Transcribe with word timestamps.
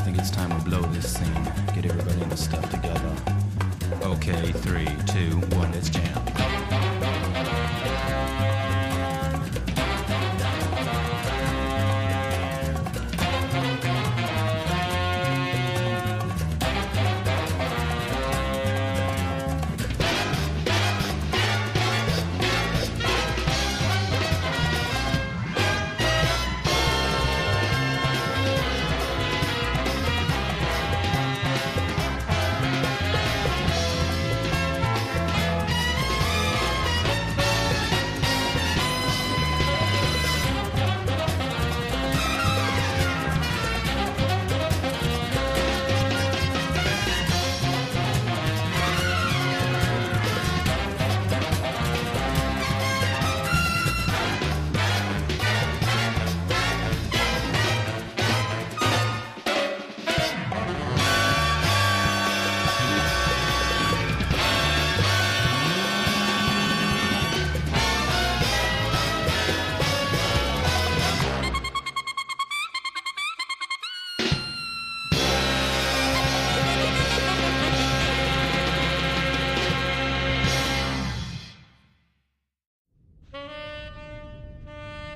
I 0.00 0.02
think 0.02 0.16
it's 0.16 0.30
time 0.30 0.48
we 0.56 0.64
blow 0.64 0.80
this 0.92 1.12
scene. 1.12 1.44
Get 1.74 1.84
everybody 1.84 2.22
in 2.22 2.30
the 2.30 2.36
stuff 2.36 2.70
together. 2.70 3.14
Okay, 4.02 4.50
three, 4.50 4.88
two, 5.06 5.36
one, 5.54 5.70
let's 5.72 5.90
jam. 5.90 6.16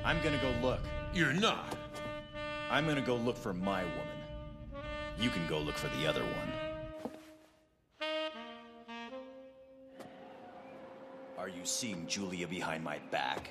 I'm 0.05 0.21
gonna 0.21 0.37
go 0.37 0.53
look. 0.61 0.81
You're 1.15 1.33
not. 1.33 1.75
I'm 2.69 2.85
gonna 2.85 3.01
go 3.01 3.15
look 3.15 3.35
for 3.35 3.55
my 3.55 3.83
woman. 3.83 4.83
You 5.19 5.31
can 5.31 5.47
go 5.47 5.57
look 5.57 5.75
for 5.75 5.87
the 5.97 6.05
other 6.05 6.21
one. 6.21 6.51
Are 11.39 11.49
you 11.49 11.63
seeing 11.63 12.05
Julia 12.05 12.47
behind 12.47 12.83
my 12.83 12.99
back? 13.09 13.49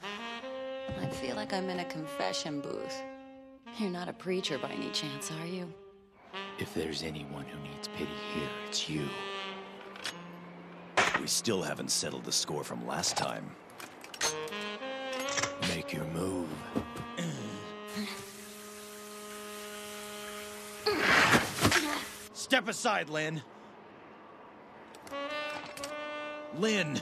I 0.00 1.06
feel 1.08 1.34
like 1.34 1.52
I'm 1.52 1.68
in 1.70 1.80
a 1.80 1.84
confession 1.86 2.60
booth. 2.60 3.02
You're 3.78 3.90
not 3.90 4.08
a 4.08 4.12
preacher 4.12 4.58
by 4.58 4.70
any 4.70 4.90
chance, 4.90 5.32
are 5.32 5.46
you? 5.46 5.74
If 6.60 6.72
there's 6.72 7.02
anyone 7.02 7.46
who 7.46 7.58
needs 7.68 7.88
pity 7.88 8.12
here, 8.32 8.48
it's 8.68 8.88
you. 8.88 9.08
We 11.20 11.26
still 11.26 11.62
haven't 11.62 11.90
settled 11.90 12.24
the 12.24 12.32
score 12.32 12.62
from 12.62 12.86
last 12.86 13.16
time. 13.16 13.50
Make 15.68 15.92
your 15.92 16.04
move. 16.06 16.48
Step 22.32 22.68
aside, 22.68 23.08
Lin. 23.08 23.42
Lin. 26.58 27.00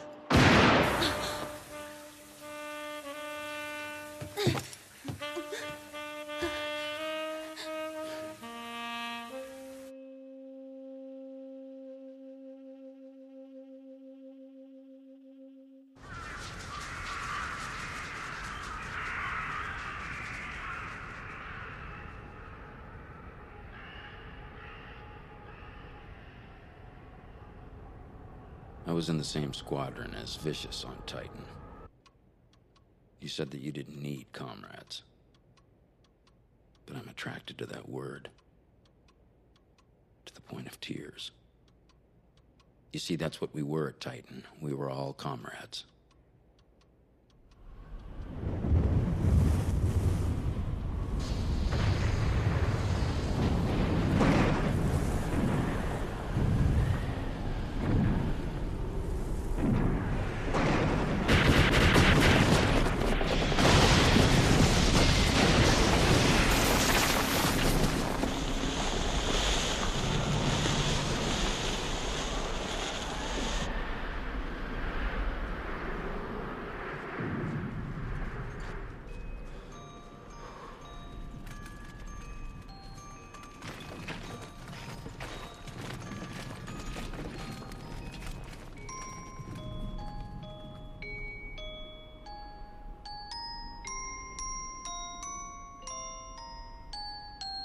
Was 29.02 29.08
in 29.08 29.18
the 29.18 29.24
same 29.24 29.52
squadron 29.52 30.14
as 30.22 30.36
Vicious 30.36 30.84
on 30.84 30.96
Titan. 31.06 31.44
You 33.20 33.26
said 33.26 33.50
that 33.50 33.60
you 33.60 33.72
didn't 33.72 34.00
need 34.00 34.26
comrades. 34.32 35.02
But 36.86 36.94
I'm 36.94 37.08
attracted 37.08 37.58
to 37.58 37.66
that 37.66 37.88
word. 37.88 38.28
To 40.26 40.32
the 40.32 40.41
point 40.41 40.68
of 40.68 40.80
tears. 40.80 41.32
You 42.92 43.00
see, 43.00 43.16
that's 43.16 43.41
what 43.41 43.52
we 43.52 43.64
were 43.64 43.88
at 43.88 43.98
Titan. 43.98 44.44
We 44.60 44.72
were 44.72 44.88
all 44.88 45.14
comrades. 45.14 45.82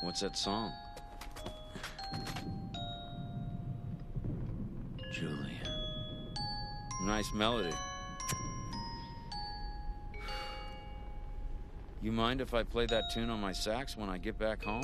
What's 0.02 0.22
that 0.22 0.38
song? 0.38 0.72
Julia. 5.12 5.48
Nice 7.04 7.34
melody. 7.34 7.74
You 12.02 12.12
mind 12.12 12.42
if 12.42 12.54
I 12.54 12.64
play 12.64 12.86
that 12.86 13.06
tune 13.12 13.30
on 13.30 13.42
my 13.42 13.52
sax 13.52 13.98
when 13.98 14.10
I 14.10 14.18
get 14.18 14.38
back 14.38 14.64
home? 14.64 14.84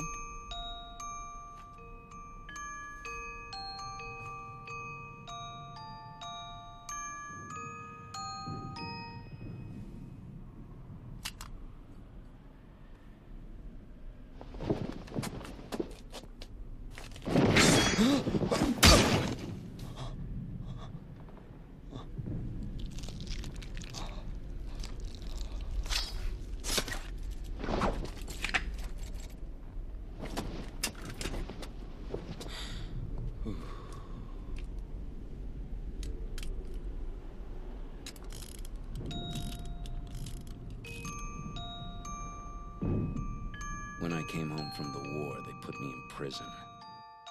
Came 44.34 44.50
home 44.50 44.72
from 44.74 44.92
the 44.92 45.20
war, 45.20 45.38
they 45.46 45.52
put 45.62 45.80
me 45.80 45.86
in 45.86 46.02
prison. 46.08 46.46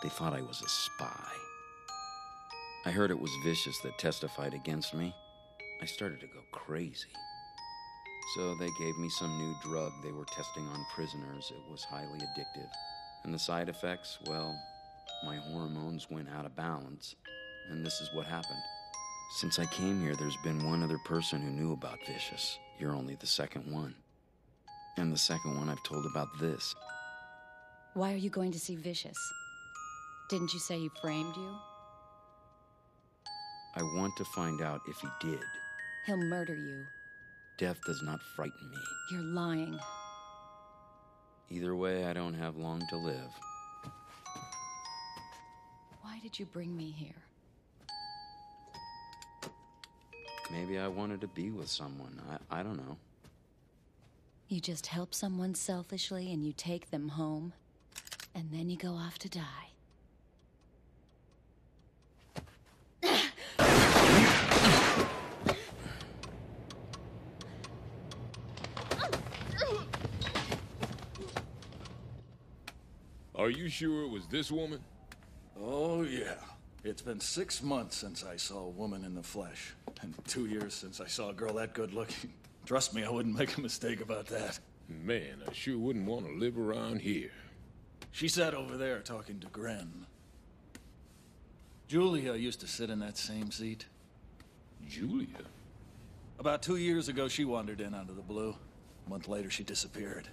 They 0.01 0.07
thought 0.07 0.33
I 0.33 0.41
was 0.41 0.61
a 0.61 0.69
spy. 0.69 1.33
I 2.85 2.91
heard 2.91 3.11
it 3.11 3.19
was 3.19 3.31
Vicious 3.43 3.77
that 3.79 3.97
testified 3.97 4.53
against 4.53 4.93
me. 4.93 5.13
I 5.81 5.85
started 5.85 6.21
to 6.21 6.27
go 6.27 6.39
crazy. 6.53 7.09
So 8.35 8.55
they 8.55 8.69
gave 8.79 8.97
me 8.99 9.09
some 9.09 9.37
new 9.37 9.53
drug 9.69 9.91
they 10.01 10.13
were 10.13 10.23
testing 10.25 10.65
on 10.69 10.85
prisoners. 10.95 11.51
It 11.53 11.69
was 11.69 11.83
highly 11.83 12.19
addictive. 12.19 12.69
And 13.25 13.33
the 13.33 13.39
side 13.39 13.67
effects, 13.67 14.19
well, 14.27 14.57
my 15.25 15.35
hormones 15.35 16.09
went 16.09 16.29
out 16.29 16.45
of 16.45 16.55
balance. 16.55 17.15
And 17.69 17.85
this 17.85 17.99
is 17.99 18.09
what 18.13 18.27
happened. 18.27 18.61
Since 19.39 19.59
I 19.59 19.65
came 19.65 19.99
here, 19.99 20.15
there's 20.15 20.37
been 20.37 20.65
one 20.65 20.81
other 20.81 20.99
person 20.99 21.41
who 21.41 21.49
knew 21.49 21.73
about 21.73 21.99
Vicious. 22.07 22.57
You're 22.79 22.95
only 22.95 23.15
the 23.15 23.27
second 23.27 23.69
one. 23.69 23.93
And 24.95 25.11
the 25.11 25.17
second 25.17 25.57
one 25.57 25.67
I've 25.69 25.83
told 25.83 26.05
about 26.05 26.29
this. 26.39 26.73
Why 27.95 28.11
are 28.11 28.17
you 28.17 28.31
going 28.31 28.51
to 28.51 28.59
see 28.59 28.75
Vicious? 28.75 29.17
Didn't 30.29 30.53
you 30.53 30.59
say 30.59 30.79
he 30.79 30.89
framed 30.99 31.35
you? 31.35 31.55
I 33.75 33.83
want 33.83 34.15
to 34.17 34.25
find 34.25 34.61
out 34.61 34.81
if 34.87 34.97
he 34.99 35.07
did. 35.21 35.39
He'll 36.07 36.17
murder 36.17 36.55
you. 36.55 36.85
Death 37.59 37.77
does 37.85 38.01
not 38.01 38.19
frighten 38.35 38.69
me. 38.71 38.77
You're 39.11 39.21
lying. 39.21 39.79
Either 41.51 41.75
way, 41.75 42.05
I 42.05 42.13
don't 42.13 42.33
have 42.33 42.57
long 42.57 42.81
to 42.89 42.97
live. 42.97 43.29
Why 46.01 46.19
did 46.23 46.39
you 46.39 46.45
bring 46.45 46.75
me 46.75 46.89
here? 46.89 47.09
Maybe 50.51 50.79
I 50.79 50.87
wanted 50.87 51.21
to 51.21 51.27
be 51.27 51.51
with 51.51 51.69
someone. 51.69 52.19
I, 52.49 52.59
I 52.59 52.63
don't 52.63 52.77
know. 52.77 52.97
You 54.47 54.59
just 54.59 54.87
help 54.87 55.13
someone 55.13 55.55
selfishly 55.55 56.31
and 56.33 56.43
you 56.45 56.53
take 56.53 56.91
them 56.91 57.09
home, 57.09 57.53
and 58.35 58.49
then 58.51 58.69
you 58.69 58.77
go 58.77 58.93
off 58.93 59.17
to 59.19 59.29
die. 59.29 59.69
Are 73.35 73.49
you 73.49 73.67
sure 73.67 74.03
it 74.03 74.09
was 74.09 74.25
this 74.27 74.49
woman? 74.51 74.79
Oh, 75.59 76.03
yeah. 76.03 76.35
It's 76.85 77.01
been 77.01 77.19
six 77.19 77.61
months 77.61 77.97
since 77.97 78.23
I 78.23 78.37
saw 78.37 78.59
a 78.59 78.69
woman 78.69 79.03
in 79.03 79.15
the 79.15 79.23
flesh, 79.23 79.73
and 80.01 80.13
two 80.27 80.45
years 80.45 80.73
since 80.73 81.01
I 81.01 81.07
saw 81.07 81.29
a 81.29 81.33
girl 81.33 81.55
that 81.55 81.73
good 81.73 81.93
looking. 81.93 82.31
Trust 82.65 82.93
me, 82.93 83.03
I 83.03 83.09
wouldn't 83.09 83.37
make 83.37 83.57
a 83.57 83.61
mistake 83.61 83.99
about 83.99 84.27
that. 84.27 84.59
Man, 84.87 85.41
I 85.45 85.51
sure 85.51 85.77
wouldn't 85.77 86.05
want 86.05 86.25
to 86.25 86.33
live 86.33 86.57
around 86.57 87.01
here. 87.01 87.31
She 88.11 88.27
sat 88.27 88.53
over 88.53 88.77
there 88.77 88.99
talking 88.99 89.39
to 89.39 89.47
Gren. 89.47 90.05
Julia 91.87 92.35
used 92.35 92.61
to 92.61 92.67
sit 92.67 92.89
in 92.89 92.99
that 92.99 93.17
same 93.17 93.51
seat. 93.51 93.85
Julia? 94.87 95.27
About 96.39 96.61
two 96.61 96.77
years 96.77 97.07
ago, 97.07 97.27
she 97.27 97.45
wandered 97.45 97.81
in 97.81 97.93
out 97.93 98.09
of 98.09 98.15
the 98.15 98.21
blue. 98.21 98.55
A 99.05 99.09
month 99.09 99.27
later, 99.27 99.49
she 99.49 99.63
disappeared. 99.63 100.27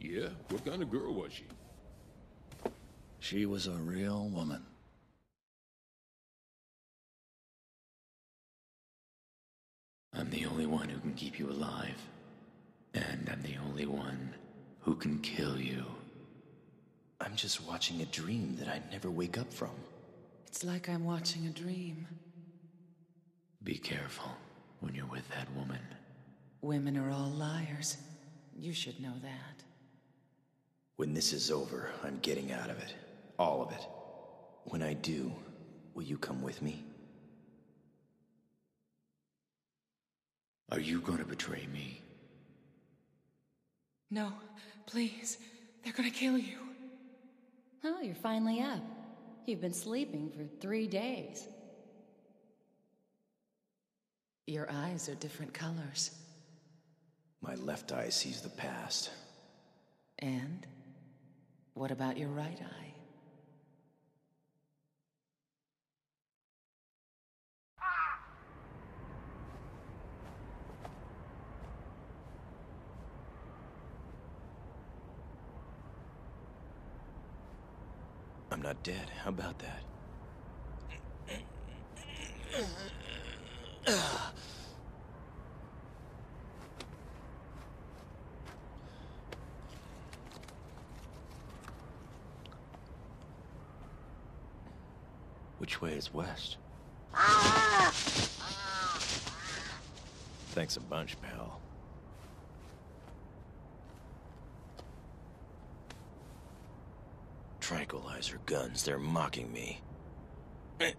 Yeah? 0.00 0.28
What 0.48 0.64
kind 0.64 0.82
of 0.82 0.90
girl 0.90 1.14
was 1.14 1.32
she? 1.32 1.44
She 3.20 3.46
was 3.46 3.66
a 3.66 3.72
real 3.72 4.28
woman. 4.28 4.64
I'm 10.12 10.30
the 10.30 10.46
only 10.46 10.66
one 10.66 10.88
who 10.88 11.00
can 11.00 11.14
keep 11.14 11.38
you 11.38 11.50
alive. 11.50 12.00
And 12.94 13.28
I'm 13.32 13.42
the 13.42 13.56
only 13.66 13.86
one 13.86 14.34
who 14.80 14.94
can 14.94 15.18
kill 15.20 15.58
you. 15.58 15.84
I'm 17.20 17.36
just 17.36 17.64
watching 17.66 18.00
a 18.00 18.06
dream 18.06 18.56
that 18.58 18.68
I'd 18.68 18.90
never 18.90 19.10
wake 19.10 19.38
up 19.38 19.52
from. 19.52 19.70
It's 20.46 20.64
like 20.64 20.88
I'm 20.88 21.04
watching 21.04 21.46
a 21.46 21.50
dream. 21.50 22.06
Be 23.62 23.76
careful 23.76 24.30
when 24.80 24.94
you're 24.94 25.06
with 25.06 25.28
that 25.30 25.50
woman. 25.56 25.80
Women 26.60 26.96
are 26.96 27.10
all 27.10 27.30
liars. 27.30 27.96
You 28.58 28.72
should 28.72 29.00
know 29.00 29.14
that. 29.22 29.62
When 30.96 31.12
this 31.12 31.32
is 31.32 31.50
over, 31.50 31.90
I'm 32.04 32.18
getting 32.22 32.52
out 32.52 32.70
of 32.70 32.78
it. 32.78 32.94
All 33.38 33.62
of 33.62 33.72
it. 33.72 33.86
When 34.64 34.82
I 34.82 34.94
do, 34.94 35.32
will 35.94 36.04
you 36.04 36.18
come 36.18 36.42
with 36.42 36.62
me? 36.62 36.84
Are 40.70 40.80
you 40.80 41.00
gonna 41.00 41.24
betray 41.24 41.66
me? 41.72 42.00
No, 44.10 44.32
please. 44.86 45.38
They're 45.82 45.92
gonna 45.92 46.10
kill 46.10 46.38
you. 46.38 46.63
Oh, 47.84 48.00
you're 48.00 48.14
finally 48.14 48.60
up. 48.60 48.82
You've 49.46 49.60
been 49.60 49.74
sleeping 49.74 50.30
for 50.30 50.44
three 50.60 50.86
days. 50.86 51.46
Your 54.46 54.70
eyes 54.70 55.08
are 55.08 55.14
different 55.14 55.52
colors. 55.52 56.10
My 57.42 57.54
left 57.56 57.92
eye 57.92 58.08
sees 58.08 58.40
the 58.40 58.48
past. 58.48 59.10
And? 60.18 60.66
What 61.74 61.90
about 61.90 62.16
your 62.16 62.28
right 62.28 62.58
eye? 62.58 62.93
I'm 78.54 78.62
not 78.62 78.80
dead. 78.84 79.10
How 79.24 79.30
about 79.30 79.58
that? 79.58 79.82
Which 95.58 95.82
way 95.82 95.94
is 95.94 96.14
west? 96.14 96.58
Ah! 97.12 97.90
Thanks 100.52 100.76
a 100.76 100.80
bunch, 100.80 101.20
pal. 101.22 101.58
Tranquilizer 108.24 108.40
guns, 108.46 108.82
they're 108.84 108.98
mocking 108.98 109.52
me. 109.52 109.80
Eh, 110.80 110.92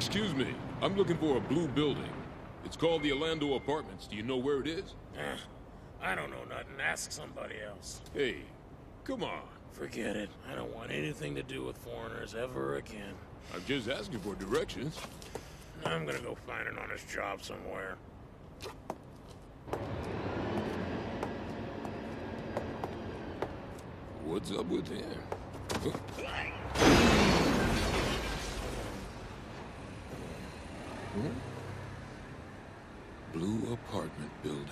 Excuse 0.00 0.34
me. 0.34 0.46
I'm 0.80 0.96
looking 0.96 1.18
for 1.18 1.36
a 1.36 1.40
blue 1.40 1.68
building. 1.68 2.08
It's 2.64 2.74
called 2.74 3.02
the 3.02 3.12
Orlando 3.12 3.52
Apartments. 3.56 4.06
Do 4.06 4.16
you 4.16 4.22
know 4.22 4.38
where 4.38 4.58
it 4.60 4.66
is? 4.66 4.94
Eh, 5.14 5.36
I 6.02 6.14
don't 6.14 6.30
know 6.30 6.42
nothing. 6.48 6.80
Ask 6.82 7.12
somebody 7.12 7.56
else. 7.68 8.00
Hey, 8.14 8.36
come 9.04 9.22
on. 9.22 9.42
Forget 9.72 10.16
it. 10.16 10.30
I 10.50 10.54
don't 10.54 10.74
want 10.74 10.90
anything 10.90 11.34
to 11.34 11.42
do 11.42 11.64
with 11.66 11.76
foreigners 11.76 12.34
ever 12.34 12.76
again. 12.76 13.12
I'm 13.54 13.62
just 13.66 13.90
asking 13.90 14.20
for 14.20 14.34
directions. 14.36 14.98
I'm 15.84 16.06
gonna 16.06 16.18
go 16.20 16.34
find 16.46 16.66
an 16.66 16.78
honest 16.78 17.06
job 17.06 17.42
somewhere. 17.42 17.98
What's 24.24 24.50
up 24.50 24.64
with 24.64 24.88
him? 24.88 25.04
Huh? 31.12 31.28
Blue 33.32 33.72
apartment 33.72 34.30
building. 34.44 34.66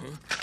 Huh? 0.00 0.38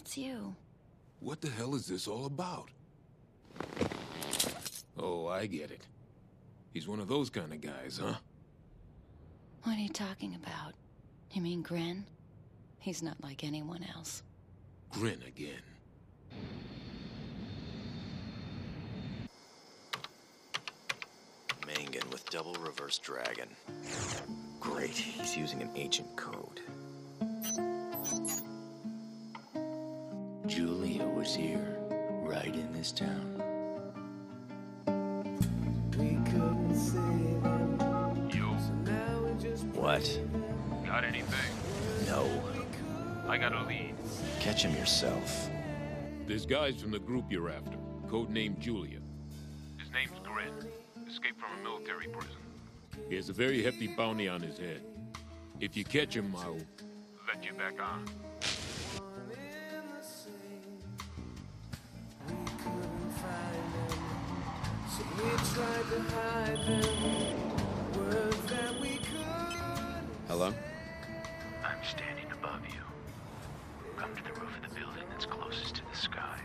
That's 0.00 0.16
you. 0.16 0.56
What 1.20 1.42
the 1.42 1.50
hell 1.50 1.74
is 1.74 1.86
this 1.86 2.08
all 2.08 2.24
about? 2.24 2.70
Oh, 4.98 5.26
I 5.26 5.44
get 5.44 5.70
it. 5.70 5.86
He's 6.72 6.88
one 6.88 7.00
of 7.00 7.06
those 7.06 7.28
kind 7.28 7.52
of 7.52 7.60
guys, 7.60 8.00
huh? 8.02 8.14
What 9.64 9.76
are 9.76 9.80
you 9.80 9.90
talking 9.90 10.34
about? 10.42 10.72
You 11.32 11.42
mean 11.42 11.60
Gren? 11.60 12.06
He's 12.78 13.02
not 13.02 13.22
like 13.22 13.44
anyone 13.44 13.84
else. 13.94 14.22
Gren 14.88 15.20
again. 15.28 15.60
Mangan 21.66 22.08
with 22.10 22.24
double 22.30 22.54
reverse 22.54 22.96
dragon. 22.96 23.48
Great, 24.60 24.96
he's 24.96 25.36
using 25.36 25.60
an 25.60 25.70
ancient 25.74 26.16
code. 26.16 26.62
This 32.80 32.92
town. 32.92 33.34
What? 39.74 40.20
Got 40.86 41.04
anything? 41.04 42.06
No. 42.06 42.26
I 43.28 43.36
got 43.36 43.52
a 43.52 43.64
lead. 43.66 43.94
Catch 44.38 44.64
him 44.64 44.74
yourself. 44.76 45.50
There's 46.26 46.46
guys 46.46 46.80
from 46.80 46.90
the 46.90 46.98
group 46.98 47.30
you're 47.30 47.50
after, 47.50 47.76
codenamed 48.08 48.60
Julia. 48.60 49.00
His 49.76 49.92
name's 49.92 50.18
Gren. 50.24 50.48
Escaped 51.06 51.38
from 51.38 51.60
a 51.60 51.62
military 51.62 52.06
prison. 52.06 52.32
He 53.10 53.16
has 53.16 53.28
a 53.28 53.34
very 53.34 53.62
hefty 53.62 53.88
bounty 53.88 54.26
on 54.26 54.40
his 54.40 54.56
head. 54.56 54.80
If 55.60 55.76
you 55.76 55.84
catch 55.84 56.16
him, 56.16 56.34
I'll 56.34 56.56
let 57.28 57.44
you 57.44 57.52
back 57.52 57.74
on. 57.78 58.06
Hello? 70.28 70.54
I'm 71.64 71.82
standing 71.82 72.26
above 72.30 72.60
you. 72.68 72.80
Come 73.96 74.14
to 74.14 74.22
the 74.22 74.40
roof 74.40 74.56
of 74.56 74.68
the 74.68 74.74
building 74.78 75.02
that's 75.10 75.26
closest 75.26 75.74
to 75.76 75.82
the 75.90 75.96
sky. 75.96 76.38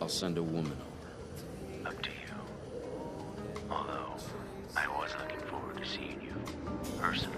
I'll 0.00 0.08
send 0.08 0.38
a 0.38 0.42
woman 0.42 0.76
over. 1.82 1.88
Up 1.88 2.00
to 2.00 2.10
you. 2.10 2.36
Although, 3.68 4.14
I 4.76 4.86
was 4.86 5.10
looking 5.18 5.40
forward 5.48 5.78
to 5.78 5.84
seeing 5.84 6.20
you, 6.22 6.36
personally. 7.00 7.36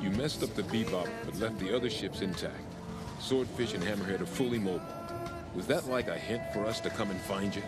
You 0.00 0.10
messed 0.10 0.44
up 0.44 0.54
the 0.54 0.62
Bebop, 0.62 1.08
but 1.24 1.36
left 1.40 1.58
the 1.58 1.74
other 1.74 1.90
ships 1.90 2.20
intact. 2.20 2.62
Swordfish 3.18 3.74
and 3.74 3.82
Hammerhead 3.82 4.20
are 4.20 4.26
fully 4.26 4.60
mobile. 4.60 4.97
Was 5.54 5.66
that 5.66 5.88
like 5.88 6.08
a 6.08 6.16
hint 6.16 6.42
for 6.52 6.64
us 6.66 6.80
to 6.80 6.90
come 6.90 7.10
and 7.10 7.20
find 7.20 7.54
you? 7.54 7.62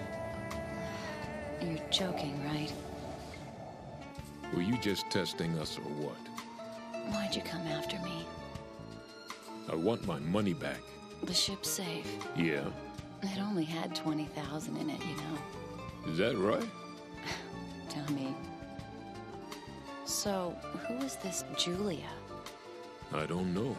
You're 1.62 1.78
joking, 1.90 2.42
right? 2.44 2.72
Were 4.54 4.62
you 4.62 4.76
just 4.78 5.08
testing 5.10 5.58
us 5.58 5.78
or 5.78 5.82
what? 5.82 6.16
Why'd 7.12 7.34
you 7.34 7.42
come 7.42 7.66
after 7.66 7.98
me? 8.00 8.26
I 9.70 9.74
want 9.74 10.06
my 10.06 10.18
money 10.18 10.54
back. 10.54 10.80
The 11.22 11.34
ship's 11.34 11.68
safe. 11.68 12.06
Yeah. 12.36 12.64
It 13.22 13.38
only 13.38 13.64
had 13.64 13.94
20,000 13.94 14.76
in 14.76 14.90
it, 14.90 15.00
you 15.00 15.16
know. 15.16 16.12
Is 16.12 16.18
that 16.18 16.36
right? 16.38 16.68
Tell 17.88 18.10
me. 18.12 18.34
So, 20.04 20.56
who 20.88 20.94
is 21.04 21.16
this 21.16 21.44
Julia? 21.56 22.08
I 23.12 23.26
don't 23.26 23.52
know. 23.54 23.76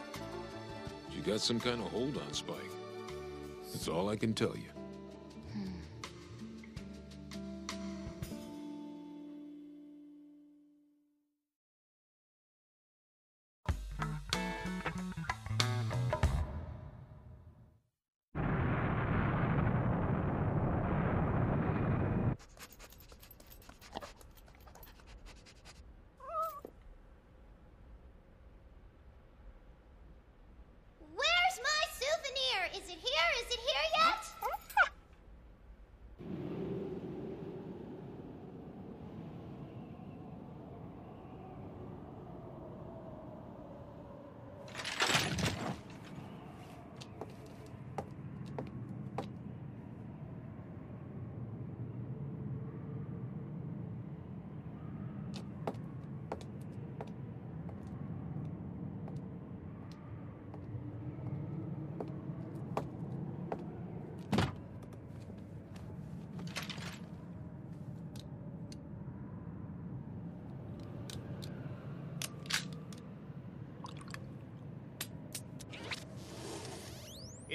She 1.12 1.20
got 1.20 1.40
some 1.40 1.60
kind 1.60 1.82
of 1.82 1.90
hold 1.90 2.16
on 2.16 2.32
Spike. 2.32 2.56
That's 3.72 3.88
all 3.88 4.08
I 4.08 4.16
can 4.16 4.34
tell 4.34 4.54
you. 4.56 4.70
Where's 5.54 5.91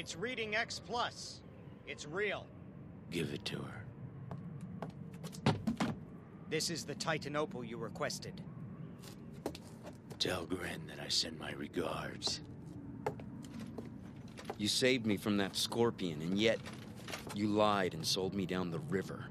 It's 0.08 0.16
reading 0.16 0.56
X 0.56 0.80
plus. 0.80 1.42
It's 1.86 2.08
real. 2.08 2.46
Give 3.12 3.34
it 3.34 3.44
to 3.44 3.58
her. 3.58 5.54
This 6.50 6.70
is 6.70 6.86
the 6.86 6.96
Titan 6.96 7.36
Opal 7.36 7.62
you 7.62 7.76
requested. 7.76 8.42
Tell 10.18 10.46
Gren 10.46 10.80
that 10.88 11.04
I 11.04 11.10
send 11.10 11.38
my 11.38 11.52
regards. 11.52 12.40
You 14.58 14.70
saved 14.70 15.06
me 15.06 15.18
from 15.18 15.36
that 15.36 15.58
scorpion, 15.58 16.22
and 16.22 16.40
yet 16.40 16.60
you 17.36 17.50
lied 17.50 17.94
and 17.94 18.08
sold 18.08 18.34
me 18.34 18.46
down 18.46 18.72
the 18.72 18.80
river. 18.88 19.26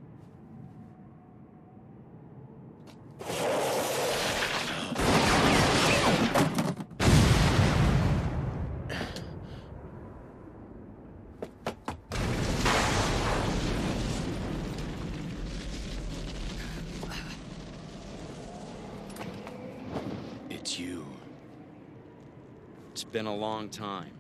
It's 20.77 20.83
you. 20.83 21.07
It's 22.93 23.03
been 23.03 23.25
a 23.25 23.35
long 23.35 23.71
time. 23.71 24.13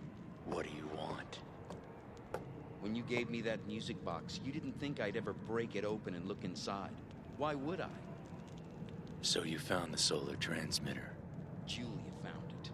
What 0.46 0.64
do 0.64 0.70
you 0.74 0.88
want? 0.96 1.40
When 2.80 2.94
you 2.94 3.02
gave 3.02 3.28
me 3.28 3.42
that 3.42 3.66
music 3.66 4.02
box, 4.02 4.40
you 4.42 4.52
didn't 4.52 4.80
think 4.80 4.98
I'd 4.98 5.18
ever 5.18 5.34
break 5.34 5.76
it 5.76 5.84
open 5.84 6.14
and 6.14 6.26
look 6.26 6.44
inside. 6.44 6.92
Why 7.36 7.54
would 7.54 7.82
I? 7.82 7.90
So 9.20 9.42
you 9.42 9.58
found 9.58 9.92
the 9.92 9.98
solar 9.98 10.36
transmitter. 10.36 11.10
Julia 11.66 11.90
found 12.22 12.50
it. 12.62 12.70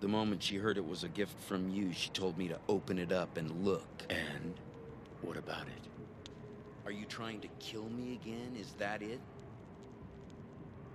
The 0.00 0.08
moment 0.08 0.42
she 0.42 0.56
heard 0.56 0.76
it 0.76 0.84
was 0.84 1.04
a 1.04 1.08
gift 1.08 1.38
from 1.38 1.70
you, 1.70 1.92
she 1.92 2.10
told 2.10 2.36
me 2.36 2.48
to 2.48 2.58
open 2.68 2.98
it 2.98 3.12
up 3.12 3.36
and 3.36 3.64
look. 3.64 4.02
And 4.10 4.54
what 5.20 5.36
about 5.36 5.68
it? 5.68 6.30
Are 6.84 6.90
you 6.90 7.04
trying 7.04 7.38
to 7.42 7.48
kill 7.60 7.88
me 7.90 8.18
again? 8.20 8.56
Is 8.58 8.72
that 8.78 9.02
it? 9.02 9.20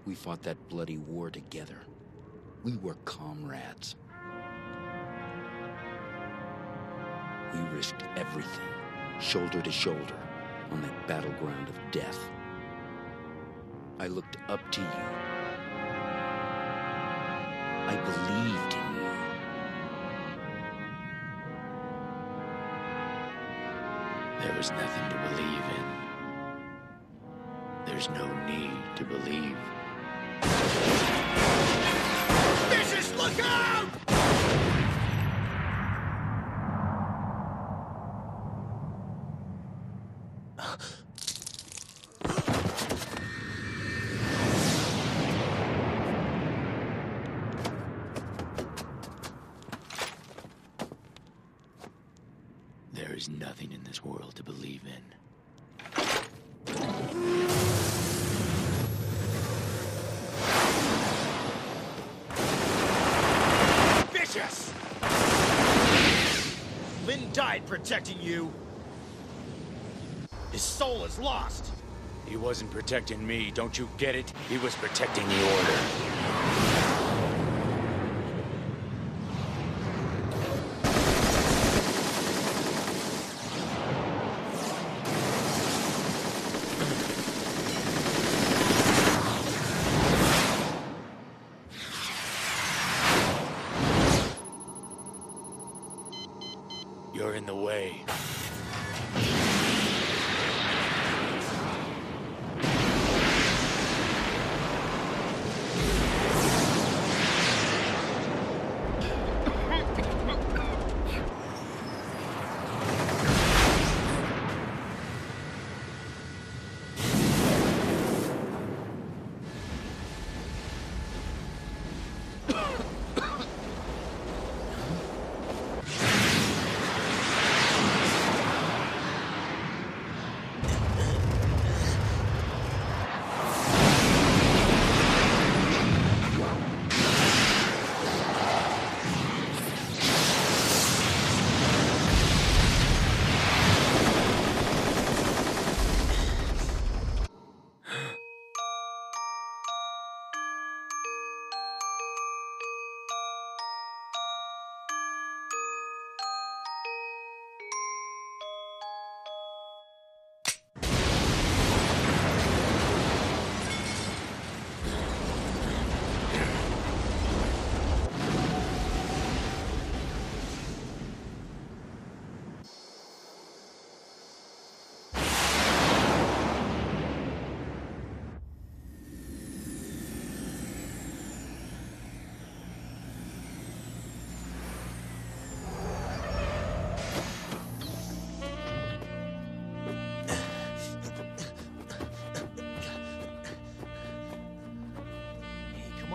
We 0.07 0.15
fought 0.15 0.41
that 0.43 0.69
bloody 0.69 0.97
war 0.97 1.29
together. 1.29 1.81
We 2.63 2.77
were 2.77 2.95
comrades. 3.03 3.97
We 7.53 7.59
risked 7.75 8.05
everything, 8.15 8.69
shoulder 9.19 9.61
to 9.61 9.69
shoulder, 9.69 10.15
on 10.71 10.81
that 10.81 11.07
battleground 11.09 11.67
of 11.67 11.75
death. 11.91 12.17
I 13.99 14.07
looked 14.07 14.37
up 14.47 14.61
to 14.71 14.79
you. 14.79 14.87
I 17.87 17.95
believed 18.05 18.73
in 18.75 18.95
you. 18.95 19.11
There 24.47 24.55
was 24.55 24.71
nothing 24.71 25.09
to 25.09 25.17
believe 25.29 25.65
in. 25.77 25.85
There's 27.85 28.09
no 28.11 28.25
need 28.45 28.95
to 28.95 29.03
believe. 29.03 29.57
Look 33.15 33.39
out! 33.39 34.06
Protecting 67.87 68.21
you. 68.21 68.51
His 70.51 70.61
soul 70.61 71.05
is 71.05 71.17
lost. 71.19 71.71
He 72.25 72.35
wasn't 72.35 72.69
protecting 72.69 73.25
me, 73.25 73.49
don't 73.53 73.77
you 73.77 73.87
get 73.97 74.13
it? 74.13 74.33
He 74.49 74.57
was 74.57 74.75
protecting 74.75 75.25
the 75.29 75.55
Order. 75.55 76.16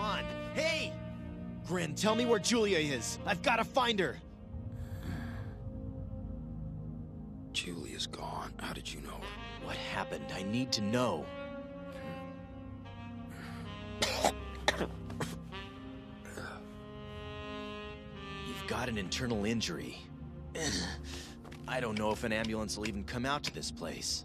On. 0.03 0.25
Hey! 0.55 0.93
Gren, 1.65 1.95
tell 1.95 2.17
me 2.17 2.27
where 2.27 2.41
Julia 2.41 2.79
is. 2.79 3.21
I've 3.25 3.41
got 3.41 3.57
to 3.57 3.65
find 3.65 4.01
her. 4.01 4.19
Julia's 7.53 8.09
gone. 8.09 8.53
How 8.59 8.73
did 8.73 8.93
you 8.93 9.01
know? 9.03 9.21
What 9.63 9.77
happened? 9.77 10.25
I 10.35 10.43
need 10.43 10.73
to 10.73 10.81
know. 10.81 11.25
You've 18.49 18.67
got 18.67 18.89
an 18.89 18.99
internal 18.99 19.45
injury. 19.45 19.99
I 21.69 21.79
don't 21.79 21.97
know 21.97 22.11
if 22.11 22.25
an 22.25 22.33
ambulance 22.33 22.77
will 22.77 22.89
even 22.89 23.05
come 23.05 23.25
out 23.25 23.45
to 23.45 23.55
this 23.55 23.71
place. 23.71 24.25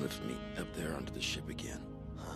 Lift 0.00 0.24
me 0.24 0.36
up 0.58 0.72
there 0.74 0.94
onto 0.94 1.12
the 1.12 1.20
ship 1.20 1.48
again? 1.48 1.80
Huh? 2.16 2.34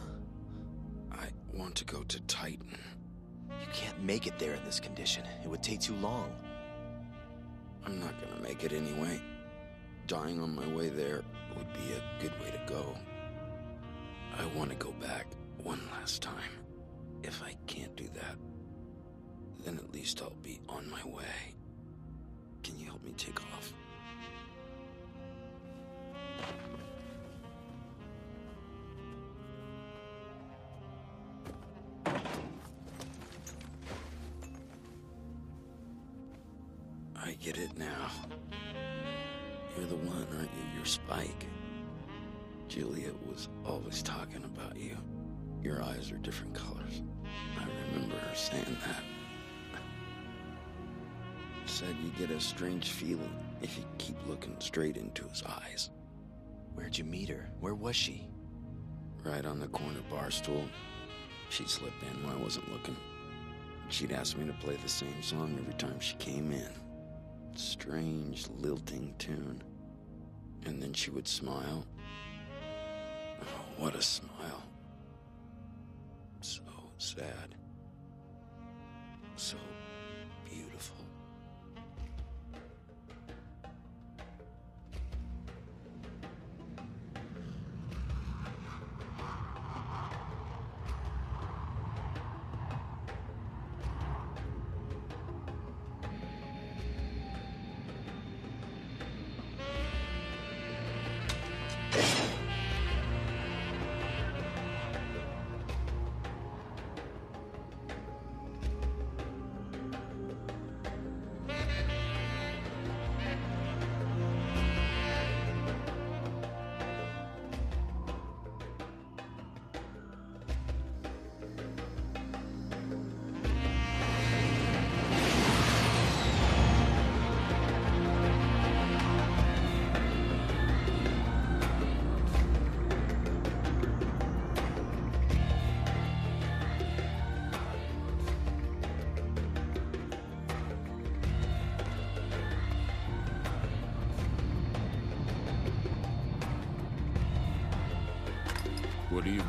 I 1.13 1.29
want 1.53 1.75
to 1.77 1.85
go 1.85 2.03
to 2.03 2.21
Titan. 2.23 2.79
You 3.49 3.67
can't 3.73 4.03
make 4.03 4.27
it 4.27 4.39
there 4.39 4.55
in 4.55 4.65
this 4.65 4.81
condition. 4.81 5.25
It 5.45 5.49
would 5.49 5.63
take 5.63 5.81
too 5.81 5.95
long. 5.97 6.33
I'm 7.85 8.01
not 8.01 8.15
gonna 8.21 8.41
make 8.43 8.65
it 8.65 8.73
anyway. 8.73 9.21
Dying 10.07 10.41
on 10.41 10.55
my 10.55 10.67
way 10.69 10.89
there 10.89 11.23
would 11.57 11.73
be 11.73 11.93
a 11.93 12.23
good 12.23 12.33
way 12.41 12.51
to 12.51 12.61
go. 12.67 12.97
I 14.39 14.45
want 14.57 14.71
to 14.71 14.77
go 14.77 14.93
back 14.93 15.27
one 15.63 15.81
last 15.93 16.23
time. 16.23 16.53
If 17.23 17.43
I 17.43 17.55
can't 17.67 17.95
do 17.97 18.09
that, 18.15 18.37
then 19.65 19.77
at 19.79 19.93
least 19.93 20.23
I'll 20.23 20.31
be 20.43 20.61
on 20.69 20.91
my 20.91 21.05
way. 21.05 21.55
Can 22.63 22.79
you 22.79 22.87
help 22.87 23.05
me 23.05 23.13
take 23.17 23.41
off? 23.55 23.73
You're 39.83 39.99
the 39.99 40.07
one, 40.07 40.29
aren't 40.37 40.51
you? 40.53 40.77
You're 40.77 40.85
Spike. 40.85 41.49
Juliet 42.69 43.21
was 43.27 43.49
always 43.67 44.01
talking 44.01 44.45
about 44.45 44.77
you. 44.77 44.97
Your 45.61 45.83
eyes 45.83 46.13
are 46.13 46.19
different 46.19 46.55
colors. 46.55 47.03
I 47.59 47.67
remember 47.91 48.15
her 48.15 48.35
saying 48.37 48.77
that. 48.87 49.03
Said 51.67 51.97
you 52.01 52.11
get 52.11 52.31
a 52.31 52.41
strange 52.41 52.91
feeling 52.91 53.37
if 53.61 53.77
you 53.77 53.83
keep 53.99 54.15
looking 54.29 54.55
straight 54.61 54.97
into 54.97 55.27
his 55.27 55.43
eyes. 55.43 55.91
Where'd 56.75 56.97
you 56.97 57.03
meet 57.03 57.29
her? 57.31 57.51
Where 57.59 57.75
was 57.75 57.97
she? 57.97 58.29
Right 59.25 59.45
on 59.45 59.59
the 59.59 59.67
corner 59.67 60.03
bar 60.09 60.31
stool. 60.31 60.65
She'd 61.51 61.69
slip 61.69 61.95
in 62.09 62.23
when 62.25 62.37
I 62.37 62.41
wasn't 62.41 62.71
looking. 62.71 62.97
She'd 63.89 64.13
ask 64.13 64.39
me 64.39 64.47
to 64.47 64.53
play 64.65 64.77
the 64.77 64.89
same 64.89 65.21
song 65.25 65.59
every 65.59 65.75
time 65.75 65.99
she 65.99 66.15
came 66.19 66.53
in. 66.53 66.71
Strange, 67.57 68.47
lilting 68.49 69.13
tune. 69.19 69.61
And 70.65 70.83
then 70.83 70.93
she 70.93 71.11
would 71.11 71.27
smile. 71.27 71.87
Oh, 73.43 73.45
what 73.79 73.95
a 73.95 74.03
smile. 74.03 74.63
So 76.41 76.63
sad. 76.99 77.57
So 79.37 79.57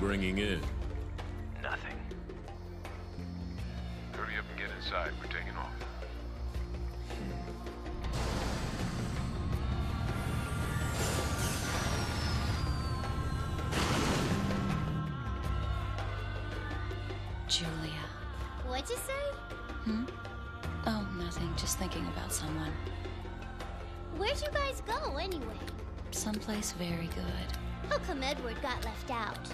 bringing 0.04 0.38
in? 0.38 0.60
Nothing. 1.62 1.96
Hurry 4.12 4.38
up 4.38 4.44
and 4.50 4.60
get 4.60 4.68
inside. 4.78 5.12
We're 5.22 5.32
taking 5.32 5.56
off. 5.56 5.72
Julia. 17.48 17.72
What'd 18.68 18.89
you 18.89 18.98
say? 18.98 19.13
Hmm? 19.86 20.04
Oh, 20.86 21.08
nothing. 21.18 21.50
Just 21.56 21.80
thinking 21.80 22.06
about 22.08 22.34
someone. 22.34 22.74
Where'd 24.18 24.42
you 24.42 24.50
guys 24.52 24.82
go, 24.86 25.16
anyway? 25.16 25.46
Someplace 26.12 26.74
very 26.74 27.08
good. 27.16 27.89
How 27.89 28.00
come 28.00 28.22
Edward 28.22 28.62
got 28.62 28.84
left 28.84 29.10
out? 29.10 29.50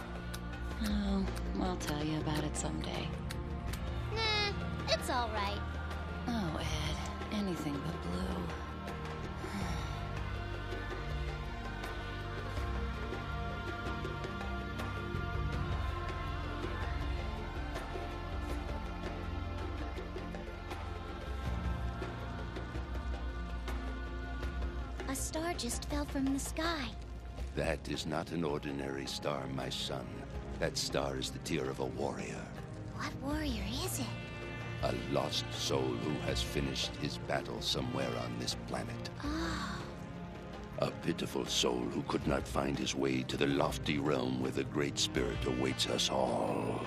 Oh, 0.85 1.25
I'll 1.61 1.75
tell 1.77 2.03
you 2.03 2.17
about 2.19 2.43
it 2.43 2.55
someday. 2.55 3.07
Nah, 4.15 4.53
it's 4.87 5.09
alright. 5.09 5.59
Oh, 6.27 6.59
Ed. 6.59 7.35
Anything 7.37 7.79
but 7.85 8.01
blue. 8.03 8.43
A 25.09 25.15
star 25.15 25.53
just 25.55 25.89
fell 25.89 26.05
from 26.05 26.25
the 26.33 26.39
sky. 26.39 26.87
That 27.55 27.79
is 27.89 28.05
not 28.05 28.31
an 28.31 28.43
ordinary 28.43 29.07
star, 29.07 29.45
my 29.55 29.69
son. 29.69 30.05
That 30.59 30.77
star 30.77 31.17
is 31.17 31.29
the 31.29 31.39
tear 31.39 31.69
of 31.69 31.79
a 31.79 31.85
warrior. 31.85 32.45
What 32.95 33.13
warrior 33.21 33.63
is 33.85 33.99
it? 33.99 34.05
A 34.83 34.93
lost 35.13 35.45
soul 35.53 35.81
who 35.81 36.11
has 36.27 36.41
finished 36.41 36.91
his 37.01 37.17
battle 37.19 37.61
somewhere 37.61 38.11
on 38.23 38.37
this 38.39 38.55
planet. 38.67 39.09
Oh, 39.23 39.81
A 40.79 40.91
pitiful 40.91 41.45
soul 41.45 41.79
who 41.79 42.01
could 42.03 42.25
not 42.27 42.47
find 42.47 42.77
his 42.77 42.93
way 42.93 43.23
to 43.23 43.37
the 43.37 43.47
lofty 43.47 43.99
realm 43.99 44.41
where 44.41 44.51
the 44.51 44.65
Great 44.65 44.99
Spirit 44.99 45.37
awaits 45.45 45.87
us 45.87 46.09
all. 46.09 46.85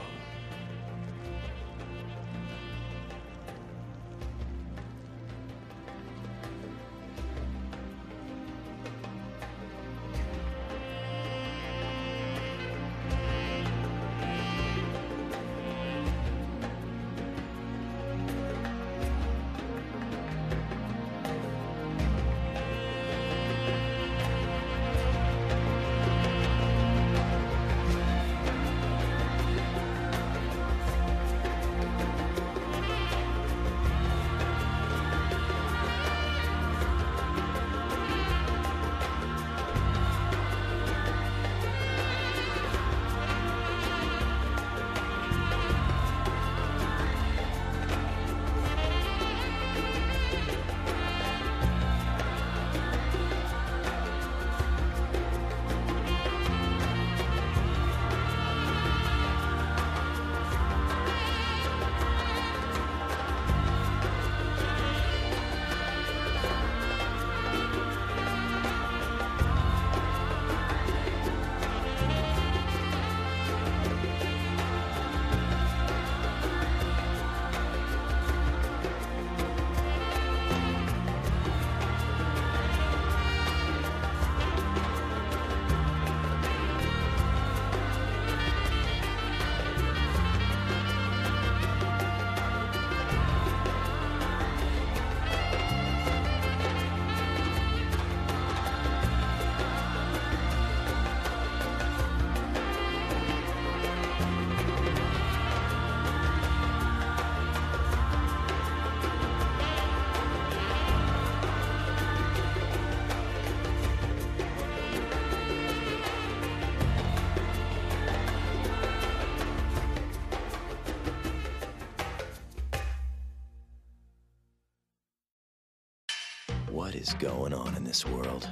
What 126.82 126.96
is 126.96 127.14
going 127.14 127.54
on 127.54 127.76
in 127.76 127.84
this 127.84 128.04
world? 128.04 128.50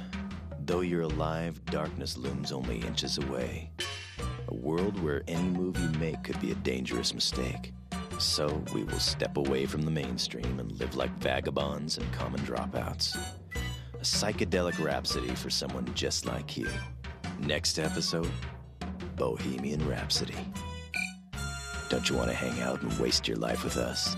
Though 0.65 0.79
you're 0.79 1.01
alive, 1.01 1.59
darkness 1.65 2.15
looms 2.15 2.53
only 2.53 2.79
inches 2.79 3.17
away. 3.17 3.71
A 4.47 4.53
world 4.55 4.97
where 5.03 5.21
any 5.27 5.49
move 5.49 5.77
you 5.77 5.89
make 5.99 6.23
could 6.23 6.39
be 6.39 6.53
a 6.53 6.55
dangerous 6.55 7.13
mistake. 7.13 7.73
So 8.19 8.63
we 8.73 8.85
will 8.85 8.99
step 8.99 9.35
away 9.35 9.65
from 9.65 9.81
the 9.81 9.91
mainstream 9.91 10.61
and 10.61 10.71
live 10.79 10.95
like 10.95 11.11
vagabonds 11.17 11.97
and 11.97 12.09
common 12.13 12.39
dropouts. 12.41 13.17
A 13.95 13.97
psychedelic 13.97 14.81
rhapsody 14.81 15.35
for 15.35 15.49
someone 15.49 15.93
just 15.93 16.25
like 16.25 16.55
you. 16.55 16.69
Next 17.41 17.79
episode 17.79 18.31
Bohemian 19.17 19.85
Rhapsody. 19.85 20.37
Don't 21.89 22.09
you 22.09 22.15
want 22.15 22.29
to 22.29 22.35
hang 22.35 22.61
out 22.61 22.81
and 22.81 22.97
waste 22.97 23.27
your 23.27 23.37
life 23.37 23.65
with 23.65 23.75
us? 23.75 24.15